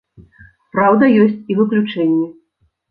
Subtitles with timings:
[0.77, 2.27] Праўда ёсць і выключэнні.